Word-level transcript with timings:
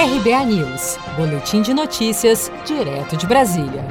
RBA 0.00 0.46
News, 0.46 0.96
Boletim 1.14 1.60
de 1.60 1.74
Notícias, 1.74 2.50
direto 2.64 3.18
de 3.18 3.26
Brasília. 3.26 3.84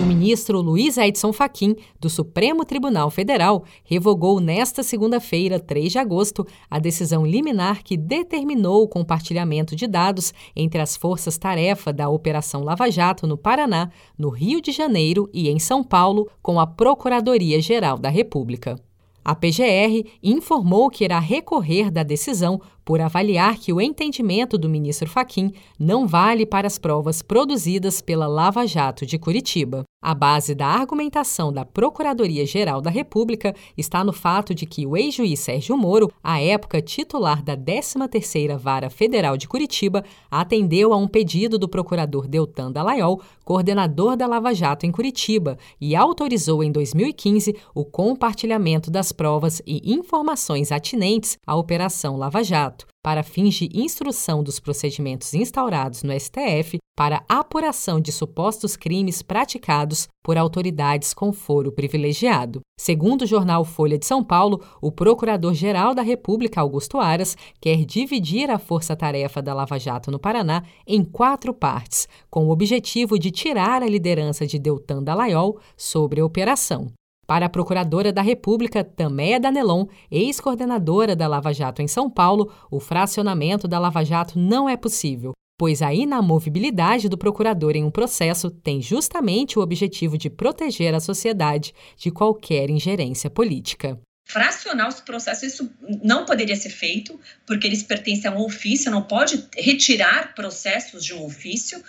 O 0.00 0.06
ministro 0.06 0.60
Luiz 0.60 0.96
Edson 0.96 1.32
Fachin, 1.32 1.74
do 1.98 2.08
Supremo 2.08 2.64
Tribunal 2.64 3.10
Federal, 3.10 3.64
revogou 3.82 4.38
nesta 4.38 4.84
segunda-feira, 4.84 5.58
3 5.58 5.90
de 5.90 5.98
agosto, 5.98 6.46
a 6.70 6.78
decisão 6.78 7.26
liminar 7.26 7.82
que 7.82 7.96
determinou 7.96 8.84
o 8.84 8.88
compartilhamento 8.88 9.74
de 9.74 9.88
dados 9.88 10.32
entre 10.54 10.80
as 10.80 10.96
forças-tarefa 10.96 11.92
da 11.92 12.08
Operação 12.08 12.62
Lava 12.62 12.88
Jato 12.88 13.26
no 13.26 13.36
Paraná, 13.36 13.90
no 14.16 14.28
Rio 14.28 14.60
de 14.60 14.70
Janeiro 14.70 15.28
e 15.34 15.48
em 15.48 15.58
São 15.58 15.82
Paulo, 15.82 16.30
com 16.40 16.60
a 16.60 16.68
Procuradoria-Geral 16.68 17.98
da 17.98 18.10
República. 18.10 18.76
A 19.24 19.36
PGR 19.36 20.04
informou 20.20 20.90
que 20.90 21.04
irá 21.04 21.20
recorrer 21.20 21.92
da 21.92 22.02
decisão 22.02 22.60
por 22.84 23.00
avaliar 23.00 23.58
que 23.58 23.72
o 23.72 23.80
entendimento 23.80 24.58
do 24.58 24.68
ministro 24.68 25.08
Faquim 25.08 25.52
não 25.78 26.06
vale 26.06 26.44
para 26.46 26.66
as 26.66 26.78
provas 26.78 27.22
produzidas 27.22 28.00
pela 28.00 28.26
Lava 28.26 28.66
Jato 28.66 29.06
de 29.06 29.18
Curitiba. 29.18 29.84
A 30.04 30.16
base 30.16 30.52
da 30.52 30.66
argumentação 30.66 31.52
da 31.52 31.64
Procuradoria-Geral 31.64 32.80
da 32.80 32.90
República 32.90 33.54
está 33.78 34.02
no 34.02 34.12
fato 34.12 34.52
de 34.52 34.66
que 34.66 34.84
o 34.84 34.96
ex-juiz 34.96 35.38
Sérgio 35.38 35.76
Moro, 35.76 36.10
à 36.24 36.42
época 36.42 36.82
titular 36.82 37.40
da 37.40 37.56
13ª 37.56 38.58
Vara 38.58 38.90
Federal 38.90 39.36
de 39.36 39.46
Curitiba, 39.46 40.02
atendeu 40.28 40.92
a 40.92 40.96
um 40.96 41.06
pedido 41.06 41.56
do 41.56 41.68
procurador 41.68 42.26
Deltan 42.26 42.72
Dallaiol, 42.72 43.20
coordenador 43.44 44.16
da 44.16 44.26
Lava 44.26 44.52
Jato 44.52 44.86
em 44.86 44.90
Curitiba, 44.90 45.56
e 45.80 45.94
autorizou 45.94 46.64
em 46.64 46.72
2015 46.72 47.54
o 47.72 47.84
compartilhamento 47.84 48.90
das 48.90 49.12
provas 49.12 49.62
e 49.64 49.94
informações 49.94 50.72
atinentes 50.72 51.38
à 51.46 51.54
Operação 51.54 52.16
Lava 52.16 52.42
Jato 52.42 52.81
para 53.02 53.22
fins 53.22 53.54
de 53.54 53.68
instrução 53.74 54.42
dos 54.42 54.60
procedimentos 54.60 55.34
instaurados 55.34 56.02
no 56.02 56.18
STF 56.18 56.78
para 56.96 57.24
apuração 57.28 58.00
de 58.00 58.12
supostos 58.12 58.76
crimes 58.76 59.22
praticados 59.22 60.08
por 60.22 60.36
autoridades 60.36 61.12
com 61.12 61.32
foro 61.32 61.72
privilegiado. 61.72 62.60
Segundo 62.78 63.22
o 63.22 63.26
jornal 63.26 63.64
Folha 63.64 63.98
de 63.98 64.06
São 64.06 64.22
Paulo, 64.22 64.62
o 64.80 64.92
Procurador-Geral 64.92 65.94
da 65.94 66.02
República, 66.02 66.60
Augusto 66.60 66.98
Aras, 66.98 67.36
quer 67.60 67.84
dividir 67.84 68.50
a 68.50 68.58
força-tarefa 68.58 69.42
da 69.42 69.54
Lava 69.54 69.78
Jato 69.78 70.10
no 70.10 70.18
Paraná 70.18 70.62
em 70.86 71.02
quatro 71.02 71.52
partes, 71.54 72.06
com 72.30 72.46
o 72.46 72.50
objetivo 72.50 73.18
de 73.18 73.30
tirar 73.30 73.82
a 73.82 73.88
liderança 73.88 74.46
de 74.46 74.58
Deltan 74.58 75.02
Dallaiol 75.02 75.58
sobre 75.76 76.20
a 76.20 76.24
operação. 76.24 76.92
Para 77.26 77.46
a 77.46 77.48
Procuradora 77.48 78.12
da 78.12 78.20
República, 78.20 78.82
Taméia 78.82 79.38
Danelon, 79.38 79.86
ex-coordenadora 80.10 81.14
da 81.14 81.28
Lava 81.28 81.52
Jato 81.52 81.80
em 81.80 81.86
São 81.86 82.10
Paulo, 82.10 82.52
o 82.70 82.80
fracionamento 82.80 83.68
da 83.68 83.78
Lava 83.78 84.04
Jato 84.04 84.38
não 84.38 84.68
é 84.68 84.76
possível, 84.76 85.32
pois 85.56 85.82
a 85.82 85.94
inamovibilidade 85.94 87.08
do 87.08 87.16
procurador 87.16 87.76
em 87.76 87.84
um 87.84 87.90
processo 87.90 88.50
tem 88.50 88.82
justamente 88.82 89.58
o 89.58 89.62
objetivo 89.62 90.18
de 90.18 90.28
proteger 90.28 90.94
a 90.94 91.00
sociedade 91.00 91.72
de 91.96 92.10
qualquer 92.10 92.68
ingerência 92.68 93.30
política. 93.30 93.98
Fracionar 94.24 94.88
os 94.88 95.00
processos, 95.00 95.42
isso 95.42 95.70
não 96.02 96.24
poderia 96.24 96.56
ser 96.56 96.70
feito, 96.70 97.18
porque 97.46 97.66
eles 97.66 97.82
pertencem 97.82 98.30
a 98.30 98.34
um 98.34 98.44
ofício, 98.44 98.90
não 98.90 99.02
pode 99.02 99.48
retirar 99.56 100.34
processos 100.34 101.04
de 101.04 101.14
um 101.14 101.24
ofício 101.24 101.82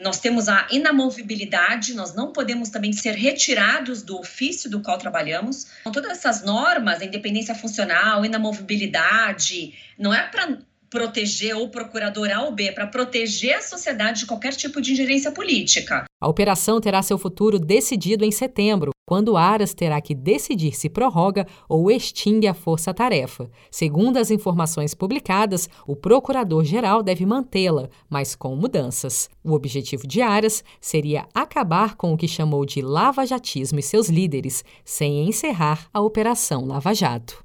nós 0.00 0.18
temos 0.18 0.48
a 0.48 0.66
inamovibilidade, 0.70 1.94
nós 1.94 2.14
não 2.14 2.32
podemos 2.32 2.68
também 2.68 2.92
ser 2.92 3.12
retirados 3.12 4.02
do 4.02 4.18
ofício 4.18 4.68
do 4.68 4.80
qual 4.80 4.98
trabalhamos. 4.98 5.66
Então, 5.80 5.92
todas 5.92 6.10
essas 6.12 6.44
normas, 6.44 7.00
a 7.00 7.04
independência 7.04 7.54
funcional, 7.54 8.24
inamovibilidade, 8.24 9.74
não 9.98 10.12
é 10.12 10.22
para 10.28 10.58
proteger 10.90 11.56
o 11.56 11.68
procurador 11.68 12.30
A 12.30 12.42
ou 12.42 12.52
B, 12.52 12.68
é 12.68 12.72
para 12.72 12.86
proteger 12.86 13.56
a 13.56 13.60
sociedade 13.60 14.20
de 14.20 14.26
qualquer 14.26 14.54
tipo 14.54 14.80
de 14.80 14.92
ingerência 14.92 15.32
política. 15.32 16.04
A 16.20 16.28
operação 16.28 16.80
terá 16.80 17.02
seu 17.02 17.18
futuro 17.18 17.58
decidido 17.58 18.24
em 18.24 18.30
setembro, 18.30 18.93
quando 19.06 19.36
Aras 19.36 19.74
terá 19.74 20.00
que 20.00 20.14
decidir 20.14 20.76
se 20.76 20.88
prorroga 20.88 21.46
ou 21.68 21.90
extingue 21.90 22.46
a 22.46 22.54
força-tarefa. 22.54 23.50
Segundo 23.70 24.16
as 24.16 24.30
informações 24.30 24.94
publicadas, 24.94 25.68
o 25.86 25.94
procurador-geral 25.94 27.02
deve 27.02 27.26
mantê-la, 27.26 27.88
mas 28.08 28.34
com 28.34 28.56
mudanças. 28.56 29.28
O 29.42 29.52
objetivo 29.52 30.06
de 30.06 30.22
Aras 30.22 30.64
seria 30.80 31.26
acabar 31.34 31.96
com 31.96 32.12
o 32.12 32.16
que 32.16 32.28
chamou 32.28 32.64
de 32.64 32.80
lava-jatismo 32.80 33.78
e 33.78 33.82
seus 33.82 34.08
líderes, 34.08 34.64
sem 34.84 35.28
encerrar 35.28 35.88
a 35.92 36.00
Operação 36.00 36.66
Lava 36.66 36.94
Jato. 36.94 37.44